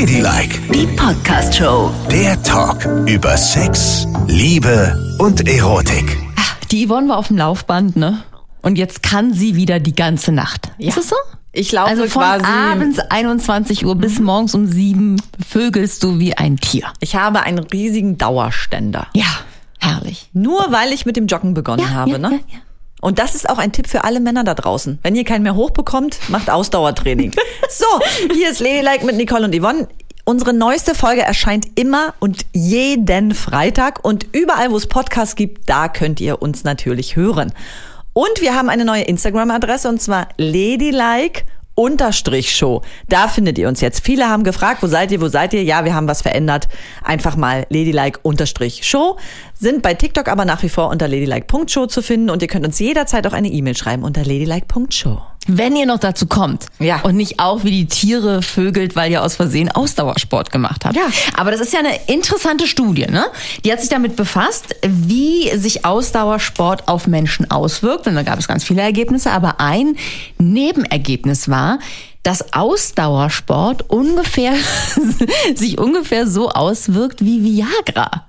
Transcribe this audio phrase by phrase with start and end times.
[0.00, 1.90] Ladylike, Die Podcast-Show.
[2.10, 6.18] der Talk über Sex, Liebe und Erotik.
[6.70, 8.22] Die Yvonne war auf dem Laufband, ne?
[8.60, 10.70] Und jetzt kann sie wieder die ganze Nacht.
[10.76, 11.16] Ist es so?
[11.52, 12.44] Ich laufe Also von quasi.
[12.44, 15.16] abends 21 Uhr bis morgens um 7
[15.48, 16.84] vögelst du wie ein Tier.
[17.00, 19.06] Ich habe einen riesigen Dauerständer.
[19.14, 19.24] Ja,
[19.78, 20.28] herrlich.
[20.34, 22.32] Nur weil ich mit dem Joggen begonnen Ja, habe, ja, ne?
[22.32, 22.58] ja, ja.
[23.00, 24.98] Und das ist auch ein Tipp für alle Männer da draußen.
[25.02, 27.32] Wenn ihr keinen mehr hochbekommt, macht Ausdauertraining.
[27.68, 27.86] so,
[28.32, 29.88] hier ist Ladylike mit Nicole und Yvonne.
[30.24, 35.88] Unsere neueste Folge erscheint immer und jeden Freitag und überall, wo es Podcasts gibt, da
[35.88, 37.52] könnt ihr uns natürlich hören.
[38.12, 41.44] Und wir haben eine neue Instagram-Adresse und zwar ladylike
[41.76, 42.82] Unterstrich Show.
[43.08, 44.04] Da findet ihr uns jetzt.
[44.04, 45.62] Viele haben gefragt, wo seid ihr, wo seid ihr?
[45.62, 46.68] Ja, wir haben was verändert.
[47.04, 49.16] Einfach mal ladylike Unterstrich Show.
[49.54, 52.78] Sind bei TikTok aber nach wie vor unter ladylike.show zu finden und ihr könnt uns
[52.78, 55.35] jederzeit auch eine E-Mail schreiben unter ladylike.show.
[55.46, 57.00] Wenn ihr noch dazu kommt Ja.
[57.02, 60.96] und nicht auch wie die Tiere vögelt, weil ihr aus Versehen Ausdauersport gemacht habt.
[60.96, 61.06] Ja.
[61.36, 63.26] Aber das ist ja eine interessante Studie, ne?
[63.64, 68.06] Die hat sich damit befasst, wie sich Ausdauersport auf Menschen auswirkt.
[68.06, 69.96] Und da gab es ganz viele Ergebnisse, aber ein
[70.38, 71.78] Nebenergebnis war,
[72.22, 74.54] dass Ausdauersport ungefähr
[75.54, 78.26] sich ungefähr so auswirkt wie Viagra.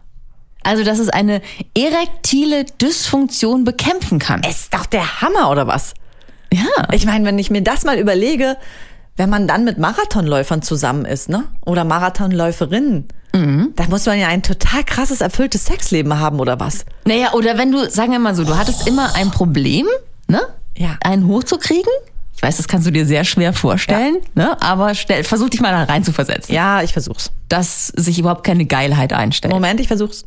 [0.63, 1.41] Also, dass es eine
[1.75, 4.41] erektile Dysfunktion bekämpfen kann.
[4.43, 5.93] Ist doch der Hammer, oder was?
[6.53, 6.87] Ja.
[6.93, 8.57] Ich meine, wenn ich mir das mal überlege,
[9.15, 11.45] wenn man dann mit Marathonläufern zusammen ist, ne?
[11.65, 13.07] Oder Marathonläuferinnen,
[13.75, 16.85] da muss man ja ein total krasses, erfülltes Sexleben haben, oder was?
[17.05, 19.85] Naja, oder wenn du, sagen wir mal so, du hattest immer ein Problem,
[20.27, 20.41] ne?
[20.75, 20.97] Ja.
[21.03, 21.91] Einen hochzukriegen.
[22.35, 24.59] Ich weiß, das kannst du dir sehr schwer vorstellen, ne?
[24.61, 26.51] Aber stell, versuch dich mal da rein zu versetzen.
[26.51, 27.31] Ja, ich versuch's.
[27.47, 29.53] Dass sich überhaupt keine Geilheit einstellt.
[29.53, 30.25] Moment, ich versuch's.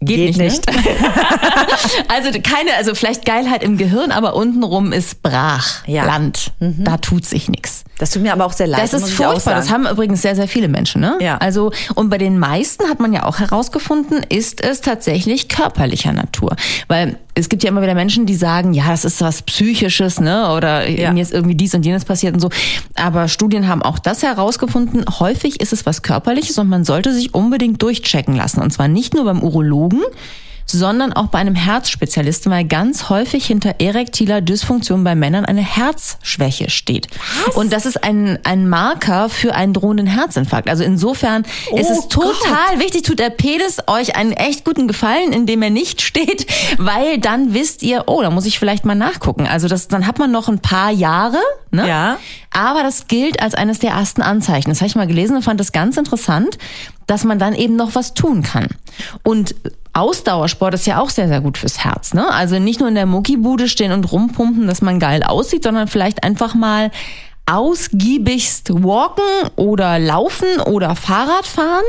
[0.00, 0.66] Geht, nicht.
[0.66, 0.76] Ne?
[2.08, 6.02] also keine, also vielleicht Geilheit im Gehirn, aber untenrum ist brach, Ja.
[6.02, 6.08] Mhm.
[6.08, 6.52] Land.
[6.60, 7.84] Da tut sich nichts.
[7.98, 8.82] Das tut mir aber auch sehr leid.
[8.82, 9.54] Das ist furchtbar.
[9.54, 11.00] Das haben übrigens sehr, sehr viele Menschen.
[11.00, 11.18] Ne?
[11.20, 11.38] Ja.
[11.38, 16.54] Also und bei den meisten hat man ja auch herausgefunden, ist es tatsächlich körperlicher Natur,
[16.86, 20.52] weil es gibt ja immer wieder Menschen, die sagen, ja, das ist was Psychisches, ne?
[20.52, 21.12] Oder Ja.
[21.12, 22.50] mir ist irgendwie dies und jenes passiert und so.
[22.96, 25.04] Aber Studien haben auch das herausgefunden.
[25.20, 28.60] Häufig ist es was Körperliches und man sollte sich unbedingt durchchecken lassen.
[28.60, 30.02] Und zwar nicht nur beim Urologen,
[30.70, 36.70] sondern auch bei einem Herzspezialisten, weil ganz häufig hinter erektiler Dysfunktion bei Männern eine Herzschwäche
[36.70, 37.08] steht.
[37.54, 40.68] Und das ist ein, ein Marker für einen drohenden Herzinfarkt.
[40.68, 42.10] Also insofern ist es Gott.
[42.10, 46.46] total wichtig, tut der Penis euch einen echt guten Gefallen, indem er nicht steht,
[46.78, 49.46] weil dann wisst ihr, oh, da muss ich vielleicht mal nachgucken.
[49.46, 51.38] Also das, dann hat man noch ein paar Jahre,
[51.70, 51.88] ne?
[51.88, 52.18] Ja.
[52.58, 54.68] Aber das gilt als eines der ersten Anzeichen.
[54.70, 56.58] Das habe ich mal gelesen und fand das ganz interessant,
[57.06, 58.66] dass man dann eben noch was tun kann.
[59.22, 59.54] Und
[59.92, 62.14] Ausdauersport ist ja auch sehr, sehr gut fürs Herz.
[62.14, 62.28] Ne?
[62.28, 66.24] Also nicht nur in der Muckibude stehen und rumpumpen, dass man geil aussieht, sondern vielleicht
[66.24, 66.90] einfach mal
[67.46, 69.22] ausgiebigst walken
[69.54, 71.84] oder laufen oder Fahrrad fahren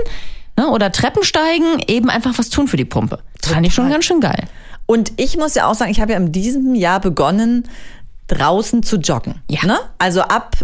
[0.56, 0.70] ne?
[0.70, 3.18] oder Treppensteigen, eben einfach was tun für die Pumpe.
[3.42, 4.44] Das fand ich schon ganz schön geil.
[4.86, 7.64] Und ich muss ja auch sagen, ich habe ja in diesem Jahr begonnen,
[8.30, 9.42] draußen zu joggen.
[9.50, 9.66] Ja.
[9.66, 9.78] Ne?
[9.98, 10.56] Also ab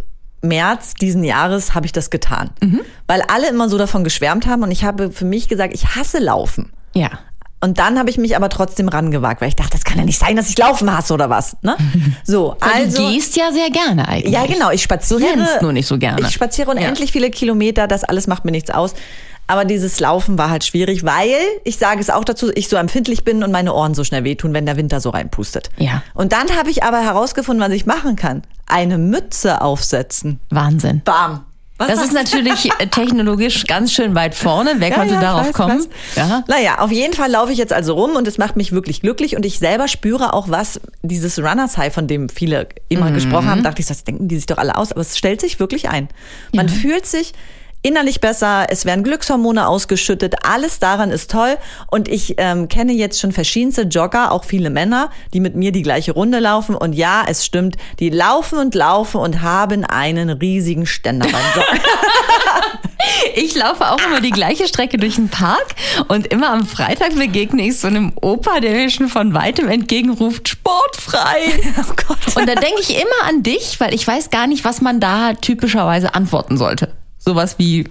[0.41, 2.51] März diesen Jahres habe ich das getan.
[3.07, 6.19] Weil alle immer so davon geschwärmt haben und ich habe für mich gesagt, ich hasse
[6.19, 6.71] Laufen.
[6.93, 7.09] Ja.
[7.61, 10.19] Und dann habe ich mich aber trotzdem rangewagt, weil ich dachte, das kann ja nicht
[10.19, 11.57] sein, dass ich Laufen hasse oder was.
[11.63, 11.75] Ne?
[12.23, 13.01] So, also.
[13.01, 14.33] du gehst ja sehr gerne eigentlich.
[14.33, 14.71] Ja, genau.
[14.71, 15.19] Ich spaziere.
[15.19, 16.21] Du rennst nur nicht so gerne.
[16.21, 17.87] Ich spaziere unendlich viele Kilometer.
[17.87, 18.93] Das alles macht mir nichts aus.
[19.47, 23.23] Aber dieses Laufen war halt schwierig, weil, ich sage es auch dazu, ich so empfindlich
[23.23, 25.69] bin und meine Ohren so schnell wehtun, wenn der Winter so reinpustet.
[25.77, 26.01] Ja.
[26.13, 28.41] Und dann habe ich aber herausgefunden, was ich machen kann.
[28.65, 30.39] Eine Mütze aufsetzen.
[30.49, 31.01] Wahnsinn.
[31.05, 31.45] Bam.
[31.77, 34.75] Was Das ist natürlich äh, technologisch ganz schön weit vorne.
[34.77, 35.79] Wer Ja, konnte ja, darauf weiß, kommen?
[35.79, 35.89] weiß.
[36.15, 36.43] Ja.
[36.47, 39.35] Naja, auf jeden Fall laufe ich jetzt also rum und es macht mich wirklich glücklich
[39.35, 43.61] und ich selber spüre auch was, dieses Runners High, von dem viele immer gesprochen haben,
[43.61, 46.07] dachte ich, das denken die sich doch alle aus, aber es stellt sich wirklich ein.
[46.53, 47.33] Man fühlt sich
[47.85, 51.57] innerlich besser, es werden Glückshormone ausgeschüttet, alles daran ist toll
[51.91, 55.83] und ich ähm, kenne jetzt schon verschiedenste Jogger, auch viele Männer, die mit mir die
[55.83, 60.85] gleiche Runde laufen und ja, es stimmt, die laufen und laufen und haben einen riesigen
[60.85, 61.79] Ständer beim Joggen.
[63.35, 65.75] Ich laufe auch immer die gleiche Strecke durch den Park
[66.07, 70.49] und immer am Freitag begegne ich so einem Opa, der mir schon von weitem entgegenruft,
[70.49, 71.59] sportfrei.
[71.79, 72.35] oh Gott.
[72.35, 75.33] Und da denke ich immer an dich, weil ich weiß gar nicht, was man da
[75.33, 76.93] typischerweise antworten sollte.
[77.25, 77.89] Sowas wie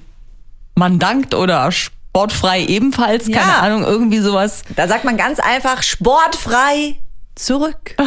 [0.76, 3.60] man dankt oder sportfrei ebenfalls, keine Ja.
[3.60, 4.62] Ahnung, irgendwie sowas.
[4.76, 6.96] Da sagt man ganz einfach sportfrei
[7.34, 7.96] zurück.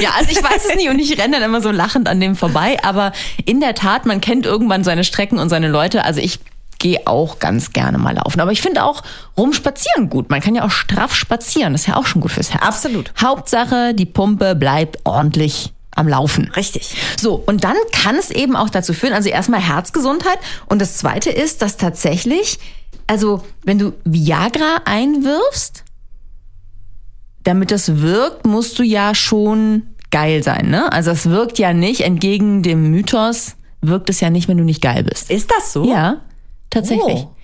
[0.00, 2.36] Ja, also ich weiß es nicht und ich renne dann immer so lachend an dem
[2.36, 3.12] vorbei, aber
[3.46, 6.04] in der Tat, man kennt irgendwann seine Strecken und seine Leute.
[6.04, 6.40] Also ich
[6.78, 8.40] gehe auch ganz gerne mal laufen.
[8.40, 9.02] Aber ich finde auch
[9.36, 10.30] rumspazieren gut.
[10.30, 11.72] Man kann ja auch straff spazieren.
[11.72, 12.62] Das ist ja auch schon gut fürs Herz.
[12.62, 13.12] Absolut.
[13.20, 16.50] Hauptsache, die Pumpe bleibt ordentlich am Laufen.
[16.56, 16.94] Richtig.
[17.18, 21.30] So, und dann kann es eben auch dazu führen, also erstmal Herzgesundheit und das zweite
[21.30, 22.58] ist, dass tatsächlich,
[23.06, 25.84] also wenn du Viagra einwirfst,
[27.44, 30.92] damit das wirkt, musst du ja schon geil sein, ne?
[30.92, 34.82] Also es wirkt ja nicht, entgegen dem Mythos, wirkt es ja nicht, wenn du nicht
[34.82, 35.30] geil bist.
[35.30, 35.84] Ist das so?
[35.84, 36.22] Ja,
[36.70, 37.24] tatsächlich.
[37.24, 37.34] Oh.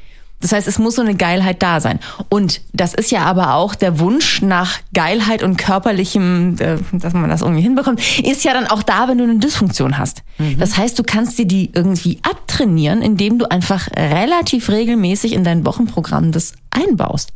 [0.44, 2.00] Das heißt, es muss so eine Geilheit da sein.
[2.28, 7.30] Und das ist ja aber auch der Wunsch nach Geilheit und körperlichem, äh, dass man
[7.30, 10.22] das irgendwie hinbekommt, ist ja dann auch da, wenn du eine Dysfunktion hast.
[10.58, 15.64] Das heißt, du kannst dir die irgendwie abtrainieren, indem du einfach relativ regelmäßig in dein
[15.64, 17.32] Wochenprogramm das einbaust.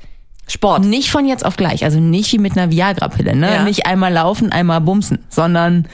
[0.46, 0.84] Sport.
[0.84, 3.54] Nicht von jetzt auf gleich, also nicht wie mit einer Viagra-Pille, ne?
[3.54, 3.62] Ja.
[3.62, 5.88] Nicht einmal laufen, einmal bumsen, sondern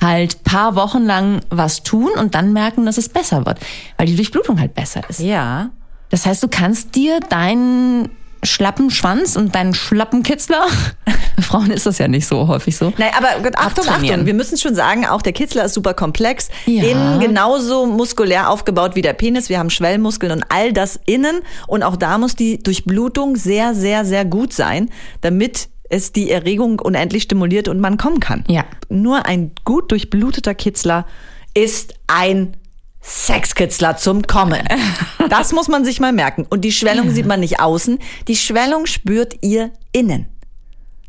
[0.00, 3.58] halt paar Wochen lang was tun und dann merken, dass es besser wird,
[3.96, 5.18] weil die Durchblutung halt besser ist.
[5.18, 5.70] Ja.
[6.10, 8.10] Das heißt, du kannst dir deinen
[8.42, 10.66] schlappen Schwanz und deinen schlappen Kitzler,
[11.36, 12.92] bei Frauen ist das ja nicht so häufig so.
[12.96, 13.86] Nein, aber gut, Achtung.
[13.88, 16.48] Achtung, wir müssen schon sagen, auch der Kitzler ist super komplex.
[16.66, 16.84] Ja.
[16.84, 19.48] Innen genauso muskulär aufgebaut wie der Penis.
[19.48, 21.40] Wir haben Schwellmuskeln und all das innen.
[21.66, 24.90] Und auch da muss die Durchblutung sehr, sehr, sehr gut sein,
[25.20, 28.44] damit es die Erregung unendlich stimuliert und man kommen kann.
[28.48, 28.64] Ja.
[28.88, 31.06] Nur ein gut durchbluteter Kitzler
[31.52, 32.56] ist ein
[33.02, 34.62] Sexkitzler zum Kommen.
[35.28, 36.44] Das muss man sich mal merken.
[36.50, 38.00] Und die Schwellung sieht man nicht außen.
[38.26, 40.26] Die Schwellung spürt ihr innen.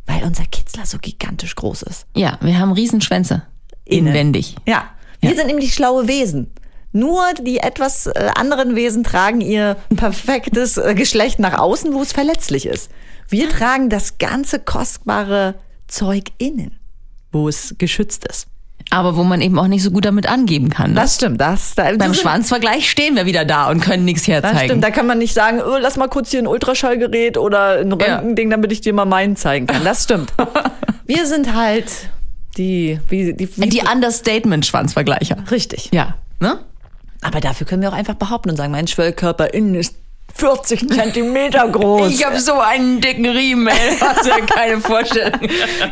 [0.06, 2.06] Weil unser Kitzler so gigantisch groß ist.
[2.16, 3.42] Ja, wir haben Riesenschwänze.
[3.84, 4.08] Innen.
[4.10, 4.56] Inwendig.
[4.68, 4.90] Ja.
[5.22, 5.36] Wir Ja.
[5.38, 6.52] sind nämlich schlaue Wesen.
[6.92, 12.12] Nur die etwas äh, anderen Wesen tragen ihr perfektes äh, Geschlecht nach außen, wo es
[12.12, 12.92] verletzlich ist.
[13.28, 15.56] Wir tragen das ganze kostbare
[15.88, 16.78] Zeug innen,
[17.32, 18.48] wo es geschützt ist.
[18.94, 20.90] Aber wo man eben auch nicht so gut damit angeben kann.
[20.92, 20.96] Ne?
[20.98, 21.40] Das stimmt.
[21.42, 24.60] Das, da, Beim das- Schwanzvergleich stehen wir wieder da und können nichts Das herzeigen.
[24.66, 27.90] stimmt, da kann man nicht sagen, oh, lass mal kurz hier ein Ultraschallgerät oder ein
[28.00, 28.18] Ja.
[28.18, 29.84] Röntgending, damit ich dir mal meinen zeigen kann.
[29.84, 30.34] Das stimmt.
[31.08, 31.86] Wir sind halt
[32.58, 35.38] die, wie, die, wie Die Understatement-Schwanzvergleicher.
[35.52, 35.90] richtig.
[35.94, 36.16] Ja.
[36.40, 36.60] Ne?
[37.22, 39.96] Aber dafür können wir auch einfach behaupten und sagen, mein Schwellkörper innen ist
[40.36, 42.12] 40 Zentimeter groß.
[42.12, 43.74] Ich habe so einen dicken Riemen.
[44.02, 45.40] Hast ja keine Vorstellung.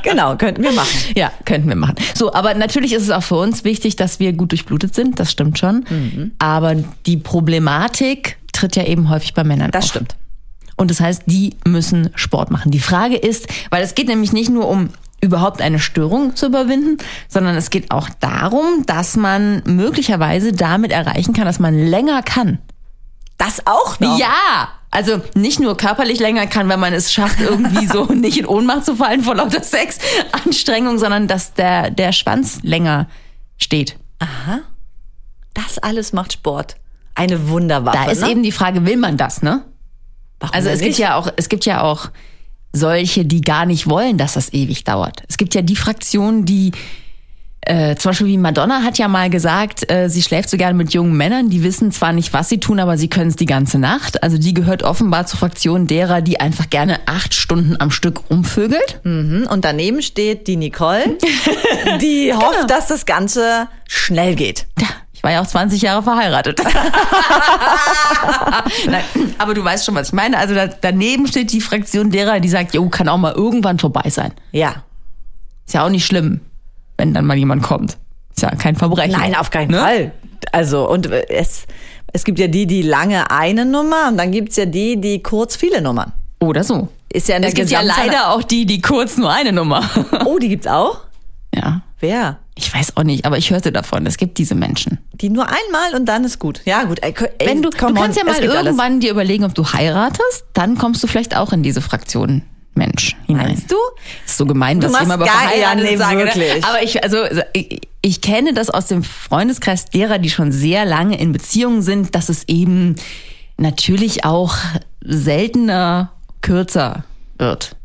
[0.04, 0.90] genau, könnten wir machen.
[1.16, 1.96] Ja, könnten wir machen.
[2.16, 5.20] So, aber natürlich ist es auch für uns wichtig, dass wir gut durchblutet sind.
[5.20, 5.86] Das stimmt schon.
[5.90, 6.32] Mhm.
[6.40, 6.76] Aber
[7.06, 9.90] die Problematik tritt ja eben häufig bei Männern Das auf.
[9.92, 10.16] stimmt.
[10.76, 12.72] Und das heißt, die müssen Sport machen.
[12.72, 14.90] Die Frage ist, weil es geht nämlich nicht nur um
[15.22, 16.98] überhaupt eine Störung zu überwinden,
[17.28, 22.60] sondern es geht auch darum, dass man möglicherweise damit erreichen kann, dass man länger kann.
[23.40, 24.20] Das auch noch?
[24.20, 24.70] Ja!
[24.92, 28.86] Also nicht nur körperlich länger kann, wenn man es schafft, irgendwie so nicht in Ohnmacht
[28.86, 33.08] zu fallen vor lauter Sexanstrengung, sondern dass der, der Schwanz länger
[33.58, 33.98] steht.
[35.54, 36.76] Das alles macht Sport.
[37.16, 37.98] Eine Wunderwaffe.
[37.98, 38.32] Da ist ne?
[38.32, 39.64] eben die Frage, will man das, ne?
[40.40, 42.10] Warum Also es gibt ja auch, es gibt ja auch
[42.74, 45.24] solche, die gar nicht wollen, dass das ewig dauert.
[45.28, 46.72] Es gibt ja die Fraktion, die
[47.62, 50.94] äh, zum Beispiel wie Madonna hat ja mal gesagt, äh, sie schläft so gerne mit
[50.94, 53.78] jungen Männern, die wissen zwar nicht, was sie tun, aber sie können es die ganze
[53.80, 54.24] Nacht.
[54.24, 59.02] Also die gehört offenbar zur Fraktion derer, die einfach gerne acht Stunden am Stück rumvögelt.
[59.04, 61.18] Mhm, Und daneben steht die Nicole,
[62.02, 62.42] die Genau.
[62.48, 64.66] hofft, dass das Ganze schnell geht.
[64.80, 66.62] Ja, ich war ja auch 20 Jahre verheiratet.
[68.88, 69.04] Nein,
[69.38, 70.38] aber du weißt schon, was ich meine.
[70.38, 74.10] Also da, daneben steht die Fraktion derer, die sagt, jo, kann auch mal irgendwann vorbei
[74.10, 74.32] sein.
[74.52, 74.84] Ja.
[75.66, 76.40] Ist ja auch nicht schlimm,
[77.00, 77.98] wenn dann mal jemand kommt.
[78.36, 79.14] Ist ja kein Verbrechen.
[79.20, 79.78] Nein, auf keinen Ne?
[79.80, 80.12] Fall.
[80.52, 81.66] Also, und es,
[82.14, 85.56] es gibt ja die, die lange eine Nummer und dann gibt's ja die, die kurz
[85.56, 86.12] viele Nummern.
[86.40, 86.88] Oder so.
[87.12, 89.84] Ist ja in der Es gibt ja leider auch die, die kurz nur eine Nummer.
[90.26, 91.00] Oh, die gibt's auch?
[91.56, 91.82] ja.
[92.02, 92.38] Wer?
[92.56, 94.06] Ich weiß auch nicht, aber ich hörte davon.
[94.06, 95.00] Es gibt diese Menschen.
[95.12, 96.62] Die nur einmal und dann ist gut.
[96.64, 97.00] Ja, gut.
[97.04, 98.66] Ey, ey, Wenn du, du kannst on, ja es mal gibt alles.
[98.68, 102.44] irgendwann dir überlegen, ob du heiratest, dann kommst du vielleicht auch in diese Fraktion
[102.80, 103.48] Mensch hinein.
[103.50, 103.76] Meinst du?
[104.26, 106.18] Ist so gemein, immer über gar- verheiratet ja, nee, sage.
[106.26, 106.66] wirklich.
[106.66, 107.18] Aber ich, also,
[107.54, 112.16] ich, ich kenne das aus dem Freundeskreis derer, die schon sehr lange in Beziehungen sind,
[112.16, 112.96] dass es eben
[113.58, 114.56] natürlich auch
[115.02, 117.04] seltener kürzer
[117.38, 117.76] wird.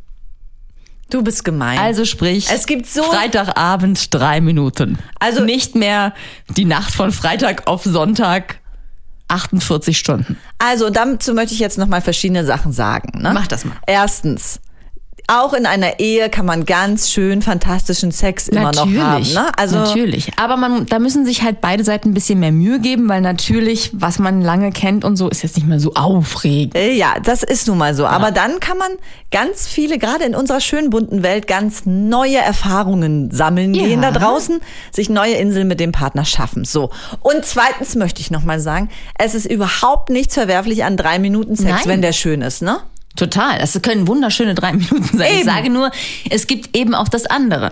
[1.11, 1.77] Du bist gemein.
[1.77, 4.97] Also sprich, Es gibt so- Freitagabend drei Minuten.
[5.19, 6.13] Also- nicht mehr
[6.49, 8.59] die Nacht von Freitag auf Sonntag
[9.27, 10.37] 48 Stunden.
[10.59, 13.21] Also dazu möchte ich jetzt noch mal verschiedene Sachen sagen.
[13.21, 13.31] Ne?
[13.33, 13.75] Mach das mal.
[13.87, 14.59] Erstens,
[15.27, 19.23] auch in einer Ehe kann man ganz schön fantastischen Sex immer noch haben.
[19.33, 19.51] Ne?
[19.57, 20.31] Also natürlich.
[20.37, 23.91] Aber man, da müssen sich halt beide Seiten ein bisschen mehr Mühe geben, weil natürlich,
[23.93, 26.75] was man lange kennt und so, ist jetzt nicht mehr so aufregend.
[26.75, 28.05] Äh, Ja, das ist nun mal so.
[28.05, 28.91] Aber dann kann man
[29.31, 33.83] ganz viele, gerade in unserer schönen bunten Welt, ganz neue Erfahrungen sammeln Ja.
[33.87, 34.59] gehen da draußen,
[34.91, 36.65] sich neue Inseln mit dem Partner schaffen.
[36.65, 36.91] So.
[37.21, 41.69] Und zweitens möchte ich nochmal sagen, es ist überhaupt nichts verwerflich an drei Minuten Sex,
[41.71, 41.83] Nein.
[41.85, 42.77] wenn der schön ist, ne?
[43.15, 43.59] Total.
[43.59, 45.27] Das können wunderschöne drei Minuten sein.
[45.31, 45.45] Ich Eben.
[45.45, 45.91] sage nur,
[46.29, 47.71] es gibt eben auch das andere.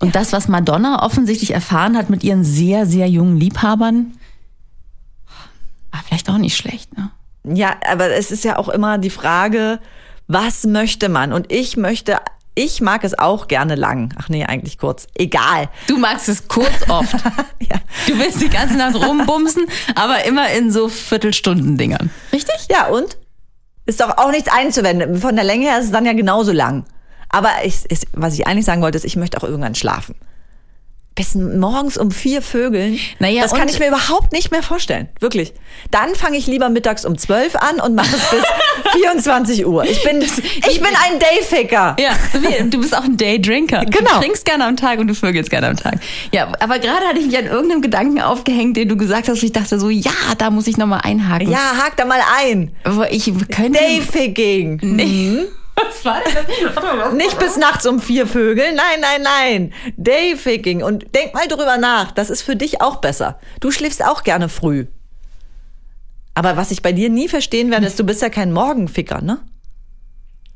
[0.00, 4.12] Und das, was Madonna offensichtlich erfahren hat mit ihren sehr, sehr jungen Liebhabern,
[5.92, 7.10] war vielleicht auch nicht schlecht, ne?
[7.44, 9.78] Ja, aber es ist ja auch immer die Frage,
[10.26, 11.32] was möchte man?
[11.32, 12.16] Und ich möchte,
[12.54, 14.14] ich mag es auch gerne lang.
[14.18, 15.06] Ach nee, eigentlich kurz.
[15.14, 15.68] Egal.
[15.86, 17.14] Du magst es kurz oft.
[17.70, 17.76] Ja.
[18.06, 22.10] Du willst die ganze Nacht rumbumsen, aber immer in so Viertelstunden-Dingern.
[22.30, 22.54] Richtig?
[22.70, 23.16] Ja, und?
[23.86, 25.20] Ist doch auch nichts einzuwenden.
[25.20, 26.84] Von der Länge her ist es dann ja genauso lang.
[27.28, 30.14] Aber ich, ist, was ich eigentlich sagen wollte, ist, ich möchte auch irgendwann schlafen.
[31.16, 32.98] Bis morgens um vier Vögeln.
[33.20, 35.08] Naja, das kann ich mir überhaupt nicht mehr vorstellen.
[35.20, 35.52] Wirklich.
[35.92, 38.42] Dann fange ich lieber mittags um zwölf an und mache es bis
[39.00, 39.84] 24 Uhr.
[39.84, 41.94] Ich bin, ich bin ein Dayficker.
[42.00, 42.16] Ja,
[42.64, 43.84] du bist auch ein Daydrinker.
[43.84, 44.10] Genau.
[44.14, 46.00] Du trinkst gerne am Tag und du vögelst gerne am Tag.
[46.32, 49.38] Ja, aber gerade hatte ich mich an irgendeinem Gedanken aufgehängt, den du gesagt hast.
[49.38, 51.48] und Ich dachte so, ja, da muss ich nochmal einhaken.
[51.48, 52.72] Ja, hak da mal ein.
[52.82, 53.78] Aber ich könnte...
[53.78, 54.80] Dayficking.
[54.82, 55.38] Nee.
[55.86, 57.12] Was war das?
[57.14, 58.74] Nicht bis nachts um vier Vögel.
[58.74, 59.72] Nein, nein, nein.
[59.96, 60.82] Dayficking.
[60.82, 62.12] Und denk mal drüber nach.
[62.12, 63.38] Das ist für dich auch besser.
[63.60, 64.86] Du schläfst auch gerne früh.
[66.34, 69.40] Aber was ich bei dir nie verstehen werde, ist, du bist ja kein Morgenficker, ne?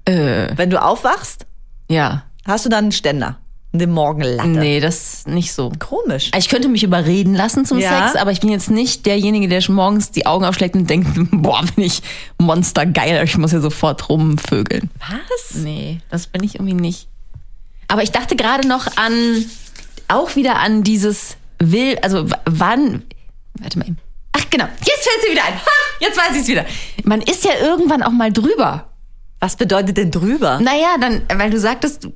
[0.04, 1.46] Äh, Wenn du aufwachst,
[1.88, 2.24] ja.
[2.46, 3.38] hast du dann einen Ständer.
[3.72, 4.48] Eine Morgenlatte.
[4.48, 5.70] Nee, das nicht so.
[5.78, 6.30] Komisch.
[6.36, 8.06] Ich könnte mich überreden lassen zum Ja.
[8.08, 11.08] Sex, aber ich bin jetzt nicht derjenige, der schon morgens die Augen aufschlägt und denkt,
[11.32, 12.00] boah, bin ich
[12.38, 14.90] monstergeil, ich muss hier sofort rumvögeln.
[15.00, 15.56] Was?
[15.56, 17.08] Nee, das bin ich irgendwie nicht.
[17.88, 19.44] Aber ich dachte gerade noch an,
[20.08, 23.02] auch wieder an dieses Will, also wann,
[23.58, 23.98] warte mal eben.
[24.32, 25.54] Ach genau, jetzt fällt sie wieder ein.
[25.54, 25.70] Ha,
[26.00, 26.64] jetzt weiß ich es wieder.
[27.04, 28.87] Man ist ja irgendwann auch mal drüber.
[29.40, 30.58] Was bedeutet denn drüber?
[30.60, 32.12] Naja, dann, weil du sagtest, du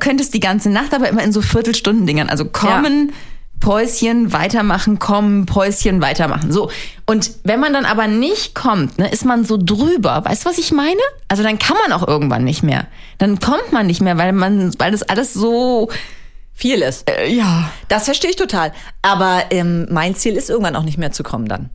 [0.00, 2.28] könntest die ganze Nacht, aber immer in so Viertelstunden-Dingern.
[2.28, 3.12] Also kommen,
[3.60, 6.52] Päuschen, weitermachen, kommen, Päuschen, weitermachen.
[6.52, 6.70] So.
[7.06, 10.24] Und wenn man dann aber nicht kommt, ne, ist man so drüber.
[10.24, 11.00] Weißt du, was ich meine?
[11.28, 12.86] Also dann kann man auch irgendwann nicht mehr.
[13.18, 15.88] Dann kommt man nicht mehr, weil man, weil das alles so,
[16.58, 17.08] Viel ist.
[17.10, 17.70] äh, ja.
[17.88, 18.72] Das verstehe ich total.
[19.02, 21.68] Aber ähm, mein Ziel ist irgendwann auch nicht mehr zu kommen dann.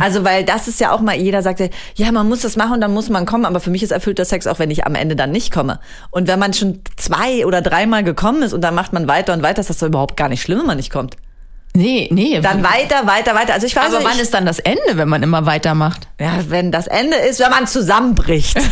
[0.00, 2.72] Also weil das ist ja auch mal, jeder sagt, ja, ja, man muss das machen
[2.72, 3.44] und dann muss man kommen.
[3.44, 5.78] Aber für mich ist erfüllter Sex auch, wenn ich am Ende dann nicht komme.
[6.10, 9.42] Und wenn man schon zwei oder dreimal gekommen ist und dann macht man weiter und
[9.42, 11.16] weiter, ist das doch überhaupt gar nicht schlimm, wenn man nicht kommt.
[11.76, 12.40] Nee, nee.
[12.40, 13.52] Dann weiter, weiter, weiter.
[13.52, 16.06] Also ich weiß aber nicht, wann ist dann das Ende, wenn man immer weitermacht?
[16.20, 18.56] ja, wenn das Ende ist, wenn man zusammenbricht.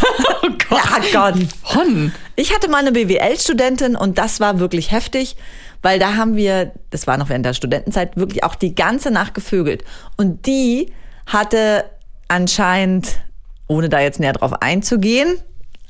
[0.75, 1.35] Oh Ja, Gott.
[1.62, 2.12] Von.
[2.35, 5.37] Ich hatte mal eine BWL-Studentin und das war wirklich heftig,
[5.82, 9.35] weil da haben wir, das war noch während der Studentenzeit, wirklich auch die ganze Nacht
[9.35, 9.85] gevögelt.
[10.16, 10.90] Und die
[11.26, 11.85] hatte
[12.28, 13.21] anscheinend,
[13.68, 15.37] ohne da jetzt näher drauf einzugehen,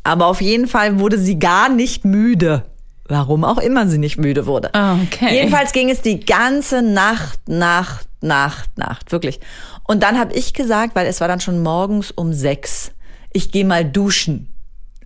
[0.02, 2.64] aber auf jeden Fall wurde sie gar nicht müde.
[3.12, 4.68] Warum auch immer sie nicht müde wurde.
[4.68, 5.34] Okay.
[5.34, 9.38] Jedenfalls ging es die ganze Nacht, Nacht, Nacht, Nacht, wirklich.
[9.84, 12.92] Und dann habe ich gesagt, weil es war dann schon morgens um sechs,
[13.30, 14.48] ich gehe mal duschen,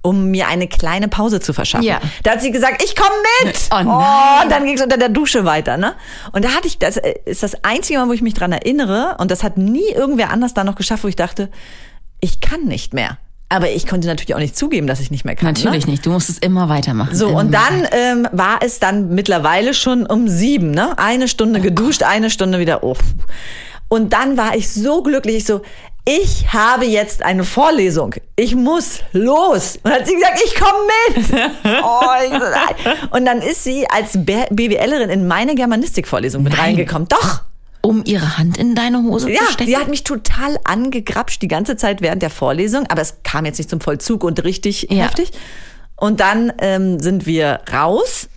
[0.03, 1.85] um mir eine kleine Pause zu verschaffen.
[1.85, 2.01] Ja.
[2.23, 3.11] Da hat sie gesagt, ich komme
[3.43, 3.57] mit.
[3.73, 4.43] Oh nein.
[4.45, 5.97] und dann ging es unter der Dusche weiter, ne?
[6.31, 9.17] Und da hatte ich, das äh, ist das einzige Mal, wo ich mich dran erinnere,
[9.19, 11.51] und das hat nie irgendwer anders da noch geschafft, wo ich dachte,
[12.21, 13.19] ich kann nicht mehr.
[13.49, 15.47] Aber ich konnte natürlich auch nicht zugeben, dass ich nicht mehr kann.
[15.47, 15.93] Natürlich ne?
[15.93, 16.05] nicht.
[16.05, 17.15] Du musst es immer weitermachen.
[17.15, 17.39] So, Immer.
[17.41, 20.99] und dann ähm, war es dann mittlerweile schon um sieben, ne?
[20.99, 22.99] Eine Stunde geduscht, eine Stunde wieder auf.
[23.89, 25.63] Und dann war ich so glücklich, ich so,
[26.09, 28.15] ich habe jetzt eine Vorlesung.
[28.37, 29.79] Ich muss los.
[29.83, 31.27] Und hat sie gesagt, ich komme mit.
[31.83, 32.97] oh, ich so, nein.
[33.11, 36.63] Und dann ist sie als BWLerin in meine Germanistikvorlesung mit Nein.
[36.63, 37.09] reingekommen.
[37.09, 37.43] Doch.
[37.87, 39.71] Um ihre Hand in deine Hose Ja, zu stecken?
[39.71, 43.59] die hat mich total angegrapscht die ganze Zeit während der Vorlesung, aber es kam jetzt
[43.59, 45.05] nicht zum Vollzug und richtig Ja.
[45.05, 45.31] heftig.
[45.97, 48.29] Und dann ähm, sind wir raus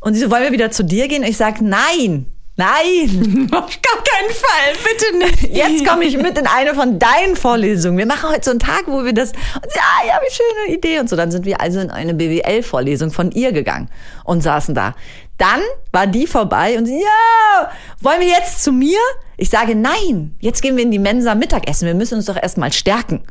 [0.00, 1.22] und sie so, wollen wir wieder zu dir gehen?
[1.22, 5.56] Und ich sag, nein, nein, Auf gar keinen Fall, bitte nicht.
[5.56, 7.98] jetzt komme ich mit in eine von deinen Vorlesungen.
[7.98, 10.76] Wir machen heute so einen Tag, wo wir das, und sie, ah ja, wie schöne
[10.76, 11.00] Idee.
[11.00, 13.88] Und so, dann sind wir also in eine BWL-Vorlesung von ihr gegangen
[14.24, 14.94] und saßen da.
[15.38, 15.60] Dann
[15.92, 18.98] war die vorbei und sie, ja, wollen wir jetzt zu mir?
[19.36, 21.86] Ich sage, nein, jetzt gehen wir in die Mensa Mittagessen.
[21.86, 23.22] Wir müssen uns doch erstmal stärken.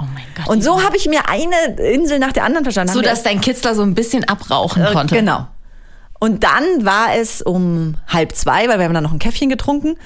[0.00, 0.48] Oh mein Gott.
[0.48, 2.92] Und so habe ich mir eine Insel nach der anderen verstanden.
[2.92, 5.14] so, dass dein Kitzler so ein bisschen abrauchen Äh, konnte.
[5.14, 5.46] Genau.
[6.18, 9.96] Und dann war es um halb zwei, weil wir haben dann noch ein Käffchen getrunken.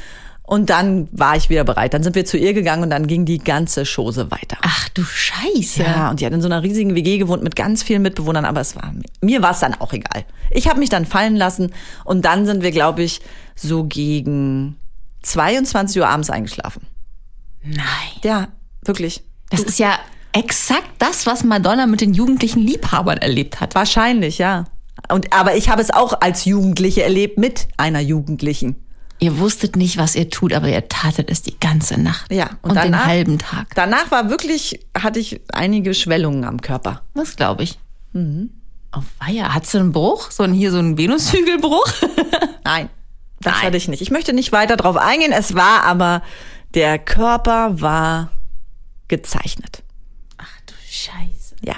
[0.47, 1.95] Und dann war ich wieder bereit.
[1.95, 4.59] Dann sind wir zu ihr gegangen und dann ging die ganze Chose weiter.
[4.61, 5.83] Ach du Scheiße.
[5.83, 8.61] Ja, und die hat in so einer riesigen WG gewohnt mit ganz vielen Mitbewohnern, aber
[8.61, 10.27] es war mir war es dann auch egal.
[10.51, 11.73] Ich habe mich dann fallen lassen
[12.05, 13.23] und dann sind wir, glaube ich,
[13.57, 14.77] so gegen
[15.23, 16.87] 22 Uhr abends eingeschlafen.
[17.63, 17.85] Nein.
[18.23, 18.49] Ja,
[18.85, 19.23] wirklich.
[19.49, 19.99] Das ist ja
[20.33, 23.75] exakt das, was Madonna mit den jugendlichen Liebhabern erlebt hat.
[23.75, 24.67] Wahrscheinlich, ja.
[25.11, 28.84] Und aber ich habe es auch als Jugendliche erlebt mit einer Jugendlichen.
[29.21, 32.33] Ihr wusstet nicht, was ihr tut, aber ihr tatet es die ganze Nacht.
[32.33, 33.69] Ja, Und, den halben Tag.
[33.75, 37.03] Danach war wirklich, hatte ich einige Schwellungen am Körper.
[37.15, 37.79] Das glaube ich.
[38.15, 39.55] Oh, weia.
[39.55, 40.31] Hattest du einen Bruch?
[40.31, 41.87] So ein, hier so einen Venushügelbruch?
[42.65, 42.89] Nein,
[43.41, 43.63] das Nein.
[43.63, 44.03] hatte ich nicht.
[44.03, 45.33] Ich möchte nicht weiter drauf eingehen.
[45.33, 46.23] Es war aber,
[46.75, 48.31] der Körper war
[49.09, 49.83] gezeichnet.
[50.39, 51.57] Ach du Scheiße.
[51.65, 51.77] Ja.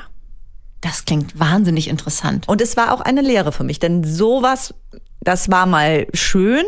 [0.81, 2.49] Das klingt wahnsinnig interessant.
[2.49, 4.75] Und es war auch eine Lehre für mich, denn sowas,
[5.21, 6.65] das war mal schön,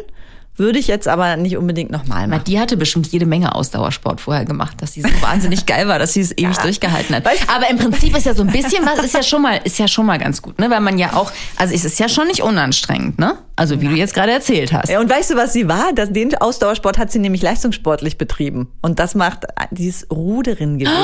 [0.58, 2.42] würde ich jetzt aber nicht unbedingt nochmal machen.
[2.46, 6.12] die hatte bestimmt jede Menge Ausdauersport vorher gemacht, dass sie so wahnsinnig geil war, dass
[6.14, 7.26] sie es ewig durchgehalten hat.
[7.26, 9.78] Weißt- Aber im Prinzip ist ja so ein bisschen was, ist ja schon mal, ist
[9.78, 10.68] ja schon mal ganz gut, ne?
[10.70, 13.38] Weil man ja auch, also es ist ja schon nicht unanstrengend, ne?
[13.56, 14.88] Also wie du jetzt gerade erzählt hast.
[14.88, 15.92] Ja, und weißt du, was sie war?
[15.92, 18.68] Das, den Ausdauersport hat sie nämlich leistungssportlich betrieben.
[18.82, 20.94] Und das macht dieses Ruderin gewesen.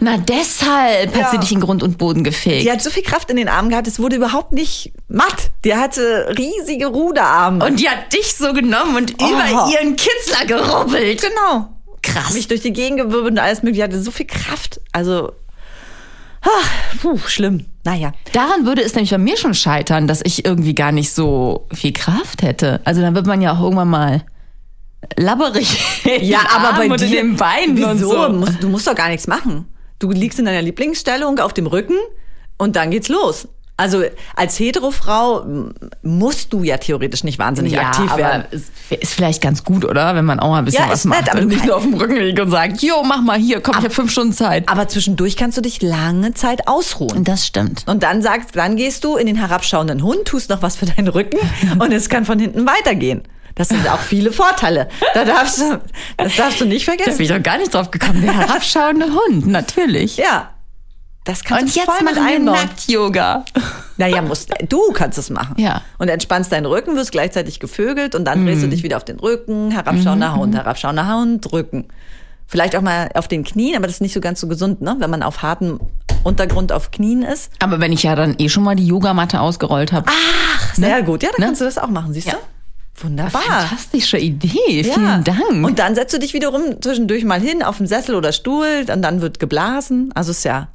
[0.00, 1.40] Na deshalb hat sie Ja.
[1.42, 2.62] dich in Grund und Boden gefegt.
[2.64, 5.50] Die hat so viel Kraft in den Armen gehabt, es wurde überhaupt nicht matt.
[5.66, 7.62] Die hatte riesige Ruderarme.
[7.64, 9.26] Und die hat dich so genommen und Oh.
[9.28, 11.22] über ihren Kitzler gerubbelt.
[11.22, 11.68] genau.
[12.02, 12.32] Krass.
[12.34, 13.84] Mich durch die Gegend gewirbelt und alles mögliche.
[13.84, 14.80] Hatte so viel Kraft.
[14.92, 15.32] Also,
[16.40, 17.66] ach, puh, schlimm.
[17.84, 18.12] Naja.
[18.32, 21.92] Daran würde es nämlich bei mir schon scheitern, dass ich irgendwie gar nicht so viel
[21.92, 22.80] Kraft hätte.
[22.84, 24.24] Also dann wird man ja auch irgendwann mal
[25.16, 25.68] labberig.
[26.04, 27.88] in den Armen und in den Beinen wieso?
[27.88, 28.28] und so.
[28.30, 29.66] Musst, du musst doch gar nichts machen.
[29.98, 31.96] Du liegst in deiner Lieblingsstellung auf dem Rücken
[32.58, 33.46] und dann geht's los.
[33.76, 34.02] Also
[34.36, 35.44] als Heterofrau
[36.02, 38.44] musst du ja theoretisch nicht wahnsinnig aktiv aber werden.
[39.00, 40.14] ist vielleicht ganz gut, oder?
[40.14, 41.76] Wenn man auch mal ein bisschen Ja, was ist nett, macht aber und nicht nur
[41.76, 44.34] auf dem Rücken liegt und sagt, jo, mach mal hier, komm, ich hab fünf Stunden
[44.34, 44.68] Zeit.
[44.68, 47.24] Aber zwischendurch kannst du dich lange Zeit ausruhen.
[47.24, 47.84] Das stimmt.
[47.86, 51.08] Und dann sagst, dann gehst du in den herabschauenden Hund, tust noch was für deinen
[51.08, 51.38] Rücken
[51.78, 53.22] und es kann von hinten weitergehen.
[53.54, 54.88] Das sind auch viele Vorteile.
[55.12, 55.78] Da darfst du,
[56.16, 57.22] das darfst du nicht Da bin vergessen.
[57.22, 58.22] ich doch gar nicht drauf gekommen.
[58.22, 60.16] Der herabschauende Hund, natürlich.
[60.16, 60.51] Ja.
[61.24, 62.56] Das kannst Und du jetzt voll mit einbauen.
[62.56, 63.44] Nackt-Yoga.
[63.96, 65.54] Naja, musst, du kannst es machen.
[65.58, 65.74] Ja.
[65.76, 65.80] Mhm.
[65.98, 69.20] Und entspannst deinen Rücken, wirst gleichzeitig gevögelt und dann drehst du dich wieder auf den
[69.20, 71.86] Rücken, herabschauender Hund, herabschauender Hund, Rücken.
[72.48, 74.96] Vielleicht auch mal auf den Knien, aber das ist nicht so ganz so gesund, ne?
[74.98, 75.78] Wenn man auf hartem
[76.24, 77.50] Untergrund auf Knien ist.
[77.60, 80.06] Aber wenn ich ja dann eh schon mal die Yogamatte ausgerollt habe.
[80.10, 81.22] Ach, sehr gut.
[81.22, 81.46] Ja, dann Ne?
[81.46, 82.34] kannst du das auch machen, siehst Ja.
[82.34, 83.04] du?
[83.06, 83.40] Wunderbar.
[83.42, 84.82] Fantastische Idee.
[84.82, 84.92] Ja.
[84.94, 85.64] Vielen Dank.
[85.66, 89.02] Und dann setzt du dich wiederum zwischendurch mal hin auf dem Sessel oder Stuhl und
[89.02, 90.10] dann wird geblasen.
[90.14, 90.68] Also ist ja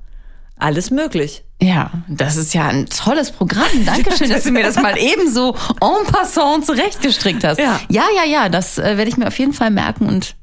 [0.59, 1.43] alles möglich.
[1.61, 3.85] Ja, das ist ja ein tolles Programm.
[3.85, 7.59] Dankeschön, dass du mir das mal eben so en passant zurechtgestrickt hast.
[7.59, 7.79] Ja.
[7.89, 10.35] ja, ja, ja das äh, werde ich mir auf jeden Fall merken und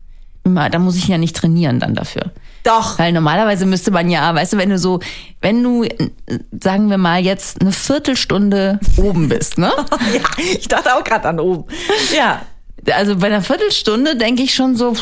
[0.45, 2.33] immer, da muss ich ja nicht trainieren dann dafür.
[2.65, 2.99] Doch.
[2.99, 5.01] Weil normalerweise müsste man ja, weißt du, wenn du so,
[5.41, 6.11] wenn du, äh,
[6.61, 9.71] sagen wir mal, jetzt eine Viertelstunde oben bist, ne?
[10.13, 11.65] Ja, ich dachte auch gerade an oben.
[12.15, 12.43] Ja.
[12.91, 14.95] Also bei einer Viertelstunde denke ich schon so,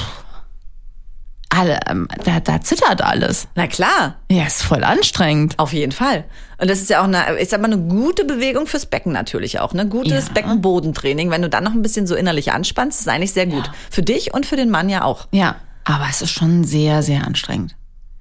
[1.53, 3.47] alle, ähm, da, da zittert alles.
[3.55, 4.17] Na klar.
[4.31, 5.59] Ja, ist voll anstrengend.
[5.59, 6.25] Auf jeden Fall.
[6.59, 9.75] Und das ist ja auch eine, ist aber eine gute Bewegung fürs Becken natürlich auch,
[9.75, 9.87] ne?
[9.87, 10.33] Gutes Ja.
[10.35, 11.31] Beckenbodentraining.
[11.31, 13.71] Wenn du dann noch ein bisschen so innerlich anspannst, ist eigentlich sehr gut.
[13.91, 15.27] Für dich und für den Mann ja auch.
[15.33, 17.75] Ja, aber es ist schon sehr, sehr anstrengend.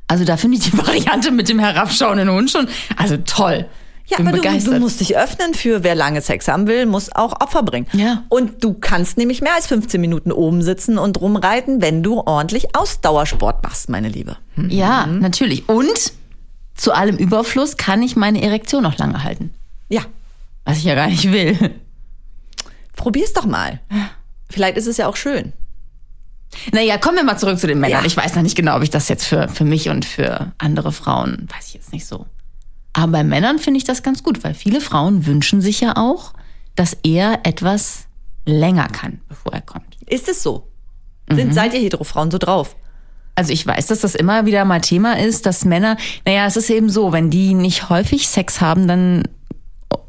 [0.07, 2.67] Also da finde ich die Variante mit dem herabschauenden Hund schon,
[2.97, 3.65] also toll.
[4.11, 7.39] Ja, aber du, du musst dich öffnen für wer lange Sex haben will, muss auch
[7.41, 7.87] Opfer bringen.
[7.93, 8.23] Ja.
[8.29, 12.75] Und du kannst nämlich mehr als 15 Minuten oben sitzen und rumreiten, wenn du ordentlich
[12.75, 14.37] Ausdauersport machst, meine Liebe.
[14.67, 15.67] Ja, natürlich.
[15.69, 16.13] Und
[16.75, 19.53] zu allem Überfluss kann ich meine Erektion noch lange halten.
[19.89, 20.01] Ja,
[20.65, 21.57] Was ich ja gar nicht will.
[22.95, 23.79] probier's doch mal.
[24.49, 25.53] Vielleicht ist es ja auch schön.
[26.73, 28.01] Naja, kommen wir mal zurück zu den Männern.
[28.01, 28.05] Ja.
[28.05, 30.91] Ich weiß noch nicht genau, ob ich das jetzt für, für mich und für andere
[30.91, 32.25] Frauen, weiß ich jetzt nicht so.
[32.93, 36.33] Aber bei Männern finde ich das ganz gut, weil viele Frauen wünschen sich ja auch,
[36.75, 38.07] dass er etwas
[38.45, 39.97] länger kann, bevor er kommt.
[40.07, 40.67] Ist es so?
[41.31, 42.75] Sind, Seid ihr Heterofrauen so drauf?
[43.35, 46.69] Also ich weiß, dass das immer wieder mal Thema ist, dass Männer, naja, es ist
[46.69, 49.23] eben so, wenn die nicht häufig Sex haben, dann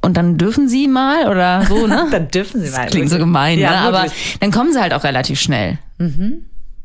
[0.00, 2.08] und dann dürfen sie mal oder so, ne?
[2.10, 2.82] Dann dürfen sie mal.
[2.84, 3.78] Das klingt so gemein, Ja, ne?
[3.78, 4.06] aber
[4.40, 5.78] dann kommen sie halt auch relativ schnell.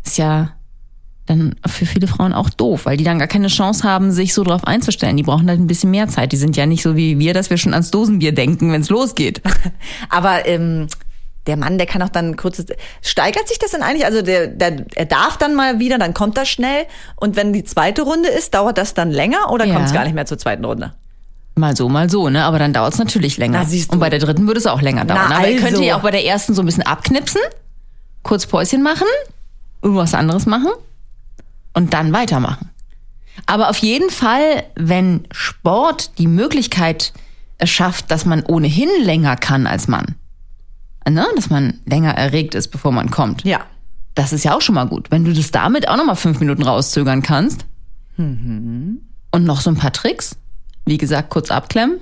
[0.05, 0.51] Ist ja
[1.27, 4.43] dann für viele Frauen auch doof, weil die dann gar keine Chance haben, sich so
[4.43, 5.17] drauf einzustellen.
[5.17, 6.31] Die brauchen halt ein bisschen mehr Zeit.
[6.31, 8.89] Die sind ja nicht so wie wir, dass wir schon ans Dosenbier denken, wenn es
[8.89, 9.41] losgeht.
[10.09, 10.87] Aber ähm,
[11.45, 12.63] der Mann, der kann auch dann kurz.
[13.01, 14.05] Steigert sich das denn eigentlich?
[14.05, 16.85] Also der, der, er darf dann mal wieder, dann kommt das schnell.
[17.17, 19.73] Und wenn die zweite Runde ist, dauert das dann länger oder Ja.
[19.75, 20.93] kommt es gar nicht mehr zur zweiten Runde?
[21.55, 22.43] Mal so, mal so, ne?
[22.45, 23.65] Aber dann dauert es natürlich länger.
[23.69, 23.77] Na.
[23.91, 25.25] Und bei der dritten würde es auch länger dauern.
[25.29, 25.83] Na, Aber ihr könnt also.
[25.83, 27.41] ja auch bei der ersten so ein bisschen abknipsen,
[28.23, 29.07] kurz Päuschen machen,
[29.81, 30.69] irgendwas anderes machen
[31.77, 32.69] und dann weitermachen.
[33.45, 37.13] Aber auf jeden Fall, wenn Sport die Möglichkeit
[37.63, 40.15] schafft, dass man ohnehin länger kann als Mann,
[41.07, 41.25] ne?
[41.35, 43.61] dass man länger erregt ist, bevor man kommt, Ja.
[44.15, 45.11] das ist ja auch schon mal gut.
[45.11, 47.65] Wenn du das damit auch noch mal fünf Minuten rauszögern kannst
[48.17, 49.01] Mhm.
[49.31, 50.35] und noch so ein paar Tricks,
[50.85, 51.99] wie gesagt, kurz abklemmen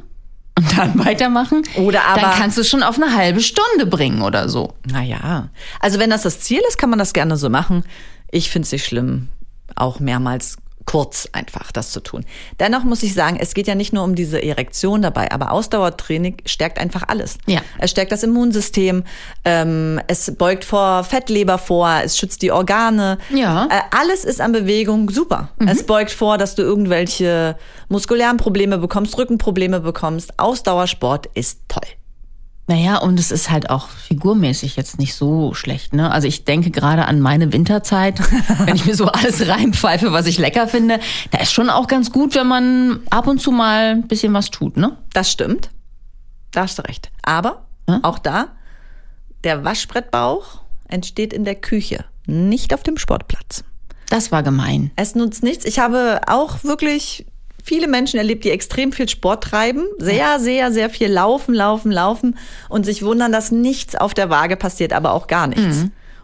[0.57, 4.21] und dann weitermachen, Oder aber- dann kannst du es schon auf eine halbe Stunde bringen
[4.21, 4.73] oder so.
[4.89, 5.49] Naja.
[5.81, 7.83] Also wenn das das Ziel ist, kann man das gerne so machen.
[8.31, 9.27] Ich finde es nicht schlimm,
[9.75, 12.25] auch mehrmals kurz einfach, das zu tun.
[12.59, 16.37] Dennoch muss ich sagen, es geht ja nicht nur um diese Erektion dabei, aber Ausdauertraining
[16.45, 17.37] stärkt einfach alles.
[17.47, 17.61] Ja.
[17.79, 19.03] Es stärkt das Immunsystem,
[19.43, 23.17] ähm, es beugt vor Fettleber vor, es schützt die Organe.
[23.33, 23.65] Ja.
[23.65, 25.49] Äh, alles ist an Bewegung super.
[25.67, 27.57] Es beugt vor, dass du irgendwelche
[27.89, 30.39] muskulären Probleme bekommst, Rückenprobleme bekommst.
[30.39, 31.87] Ausdauersport ist toll.
[32.67, 36.11] Naja, und es ist halt auch figurmäßig jetzt nicht so schlecht, ne?
[36.11, 38.19] Also ich denke gerade an meine Winterzeit,
[38.65, 40.99] wenn ich mir so alles reinpfeife, was ich lecker finde,
[41.29, 44.49] da ist schon auch ganz gut, wenn man ab und zu mal ein bisschen was
[44.49, 44.97] tut, ne?
[45.13, 45.69] Das stimmt.
[46.51, 47.11] Da hast du recht.
[47.21, 47.99] Aber Ja?
[48.01, 48.47] auch da,
[49.43, 53.63] der Waschbrettbauch entsteht in der Küche, nicht auf dem Sportplatz.
[54.09, 54.89] Das war gemein.
[54.95, 55.65] Es nutzt nichts.
[55.65, 57.25] Ich habe auch wirklich
[57.65, 62.37] viele Menschen erlebt, die extrem viel Sport treiben, sehr, sehr, sehr viel laufen, laufen, laufen
[62.69, 65.79] und sich wundern, dass nichts auf der Waage passiert, aber auch gar nichts.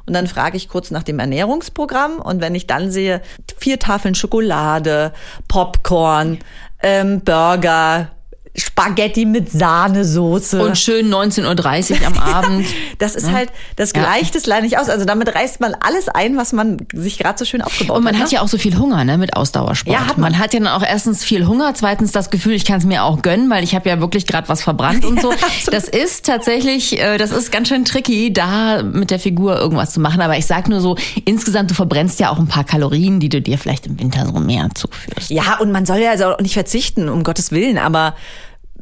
[0.06, 3.21] Und dann frage ich kurz nach dem Ernährungsprogramm und wenn ich dann sehe,
[3.58, 5.13] vier Tafeln Schokolade,
[5.47, 6.39] Popcorn,
[6.84, 8.12] ähm, Burger,
[8.55, 10.61] Spaghetti mit Sahnesoße.
[10.63, 12.65] Und schön 19.30 Uhr am Abend.
[12.99, 14.01] das ist halt, das Ja.
[14.03, 14.89] gleicht es leider nicht aus.
[14.89, 18.15] Also damit reißt man alles ein, was man sich gerade so schön aufgebaut Und man
[18.15, 18.23] hat.
[18.25, 19.93] hat ja auch so viel Hunger, ne, mit Ausdauersport.
[19.95, 20.31] Ja, hat man.
[20.33, 23.03] man hat ja dann auch erstens viel Hunger, zweitens das Gefühl, ich kann es mir
[23.03, 25.33] auch gönnen, weil ich habe ja wirklich gerade was verbrannt und so.
[25.71, 29.99] Das ist tatsächlich, äh, das ist ganz schön tricky, da mit der Figur irgendwas zu
[29.99, 30.21] machen.
[30.21, 33.41] Aber ich sag nur so, insgesamt, du verbrennst ja auch ein paar Kalorien, die du
[33.41, 35.29] dir vielleicht im Winter so mehr zuführst.
[35.29, 38.15] Ja, und man soll ja also auch nicht verzichten, um Gottes Willen, aber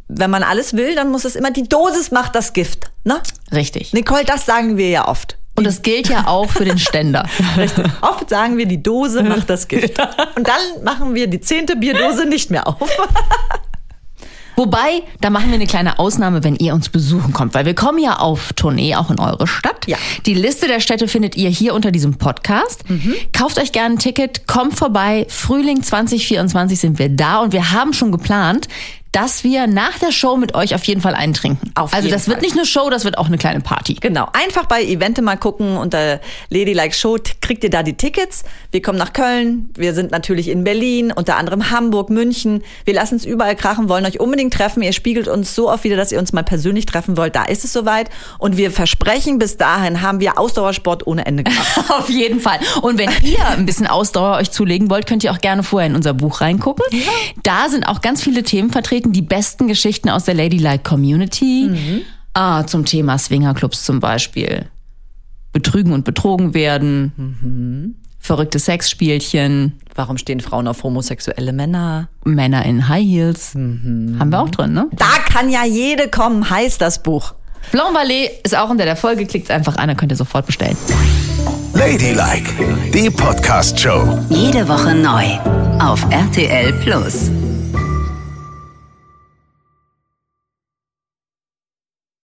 [0.09, 2.91] wenn man alles will, dann muss es immer, die Dosis macht das Gift.
[3.03, 3.21] Ne?
[3.53, 3.93] Richtig.
[3.93, 5.37] Nicole, das sagen wir ja oft.
[5.55, 7.25] Und das gilt ja auch für den Ständer.
[7.57, 7.85] Richtig.
[8.01, 9.99] Oft sagen wir, die Dose macht das Gift.
[10.35, 12.77] Und dann machen wir die zehnte Bierdose nicht mehr auf.
[14.55, 17.97] Wobei, da machen wir eine kleine Ausnahme, wenn ihr uns besuchen kommt, weil wir kommen
[17.97, 19.87] ja auf Tournee auch in eure Stadt.
[19.87, 19.97] Ja.
[20.25, 22.83] Die Liste der Städte findet ihr hier unter diesem Podcast.
[23.31, 25.25] Kauft euch gerne ein Ticket, kommt vorbei.
[25.29, 28.67] Frühling 2024 sind wir da und wir haben schon geplant,
[29.11, 31.71] dass wir nach der Show mit euch auf jeden Fall eintrinken.
[31.75, 32.45] Auf also das wird Fall.
[32.45, 33.95] nicht eine Show, das wird auch eine kleine Party.
[33.95, 34.27] Genau.
[34.33, 35.77] Einfach bei Evente mal gucken.
[35.77, 36.19] Unter
[36.49, 38.43] Ladylike Show kriegt ihr da die Tickets.
[38.71, 39.69] Wir kommen nach Köln.
[39.75, 42.63] Wir sind natürlich in Berlin, unter anderem Hamburg, München.
[42.85, 44.83] Wir lassen es überall krachen, wollen euch unbedingt treffen.
[44.83, 47.35] Ihr spiegelt uns so oft wieder, dass ihr uns mal persönlich treffen wollt.
[47.35, 48.09] Da ist es soweit.
[48.37, 51.89] Und wir versprechen, bis dahin haben wir Ausdauersport ohne Ende gemacht.
[51.89, 52.59] Auf jeden Fall.
[52.81, 55.95] Und wenn ihr ein bisschen Ausdauer euch zulegen wollt, könnt ihr auch gerne vorher in
[55.95, 56.85] unser Buch reingucken.
[57.43, 62.03] Da sind auch ganz viele Themen vertreten, die besten Geschichten aus der Ladylike Community.
[62.33, 64.65] Ah, zum Thema Swingerclubs zum Beispiel.
[65.51, 67.95] Betrügen und betrogen werden.
[68.19, 69.79] Verrückte Sexspielchen.
[69.95, 72.09] Warum stehen Frauen auf homosexuelle Männer?
[72.23, 73.55] Männer in High Heels.
[73.55, 74.87] Haben wir auch drin, ne?
[74.91, 77.33] Da kann ja jede kommen, heißt das Buch.
[77.71, 79.25] Blanc Ballet ist auch unter der Folge.
[79.25, 80.77] Klickt einfach an, dann könnt ihr sofort bestellen.
[81.73, 82.51] Ladylike,
[82.93, 84.19] die Podcast-Show.
[84.29, 85.25] Jede Woche neu
[85.79, 87.29] auf RTL Plus.